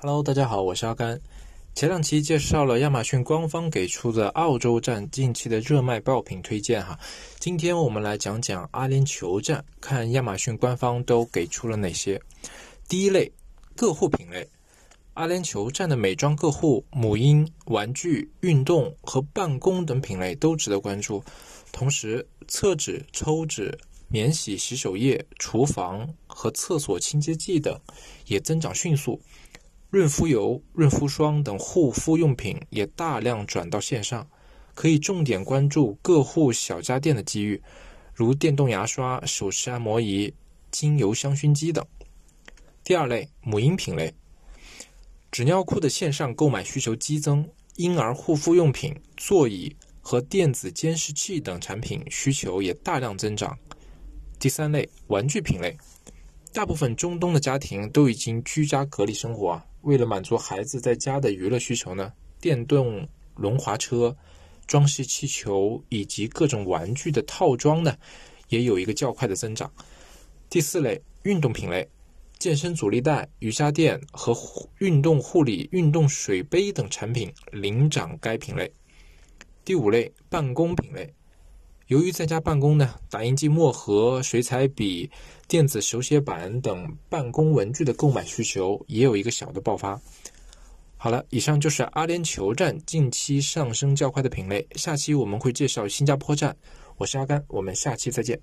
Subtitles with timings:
[0.00, 1.20] Hello，大家好，我是阿甘。
[1.74, 6.96] 前两期介绍了亚马逊官方给出的澳洲站近期的热卖爆品推荐哈，
[7.40, 12.22] 今天我们来讲讲阿联酋站，看亚马逊官方都给出了哪些。
[12.88, 13.32] 第一类，
[13.74, 14.48] 个户品类，
[15.14, 21.24] 阿联酋站的美妆个护、母婴、玩具、运动和办公等品类都值得关注。
[21.72, 23.76] 同时，厕纸、抽纸、
[24.06, 27.76] 免洗洗手液、厨房和厕所清洁剂等
[28.26, 29.20] 也增长迅速。
[29.90, 34.28] 润肤油、润肤霜等护肤用品也大量转到线上，
[34.74, 37.62] 可以重点关注各户小家电的机遇，
[38.14, 40.34] 如电动牙刷、手持按摩仪、
[40.70, 41.82] 精油香薰机等。
[42.84, 44.12] 第二类母婴品类，
[45.30, 53.58] 纸尿裤的线上购买需求激增，婴儿护肤用品、座椅和电子监视器等产品需求也大量增长。
[54.38, 55.76] 第三类玩具品类，
[56.58, 59.64] 大部分中东的家庭都已经居家隔离生活啊。
[59.82, 64.16] 为了满足孩子在家的娱乐需求呢，电动轮滑车、
[64.66, 67.96] 装饰气球以及各种玩具的套装呢，
[68.48, 69.72] 也有一个较快的增长。
[70.50, 71.88] 第四类运动品类，
[72.40, 74.36] 健身阻力带、瑜伽垫和
[74.78, 78.68] 运动护理、运动水杯等产品领涨该品类。
[79.64, 81.14] 第五类办公品类。
[81.88, 85.10] 由于在家办公呢，打印机墨盒、水彩笔、
[85.48, 89.98] 电子手写板等办公文具的购买需求也有一个小的爆发。
[90.98, 94.66] 好了，以上就是阿联酋站近期上升较快的品类。
[94.74, 96.54] 下期我们会介绍新加坡站。
[96.98, 98.38] 我是阿甘，我们下期再见。